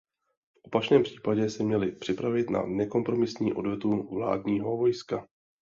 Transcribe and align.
V 0.55 0.59
opačném 0.63 1.03
případě 1.03 1.49
se 1.49 1.63
měli 1.63 1.91
připravit 1.91 2.49
na 2.49 2.65
nekompromisní 2.65 3.53
odvetu 3.53 4.15
vládního 4.17 4.77
vojska. 4.77 5.27